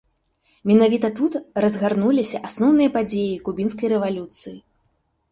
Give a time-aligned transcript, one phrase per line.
[0.69, 4.55] Менавіта тут разгарнуліся асноўныя падзеі кубінскай рэвалюцыі.